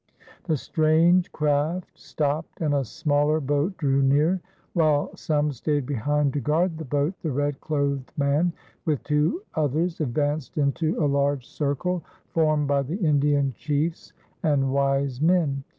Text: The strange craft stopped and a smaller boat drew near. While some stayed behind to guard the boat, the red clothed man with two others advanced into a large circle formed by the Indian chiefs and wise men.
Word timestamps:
The 0.45 0.57
strange 0.57 1.31
craft 1.31 1.91
stopped 1.99 2.59
and 2.59 2.73
a 2.73 2.83
smaller 2.83 3.39
boat 3.39 3.77
drew 3.77 4.01
near. 4.01 4.41
While 4.73 5.15
some 5.15 5.51
stayed 5.51 5.85
behind 5.85 6.33
to 6.33 6.39
guard 6.39 6.79
the 6.79 6.85
boat, 6.85 7.13
the 7.21 7.31
red 7.31 7.61
clothed 7.61 8.11
man 8.17 8.51
with 8.83 9.03
two 9.03 9.43
others 9.53 10.01
advanced 10.01 10.57
into 10.57 10.97
a 10.99 11.05
large 11.05 11.45
circle 11.47 12.03
formed 12.29 12.67
by 12.67 12.81
the 12.81 12.97
Indian 12.97 13.53
chiefs 13.55 14.11
and 14.41 14.71
wise 14.73 15.21
men. 15.21 15.63